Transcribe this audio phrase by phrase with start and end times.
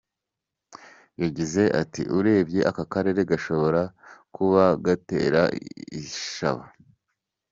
[1.21, 3.81] Yagize ati “Urebye aka karere gashobora
[4.35, 5.41] kuba gatera
[6.01, 6.63] ishaba.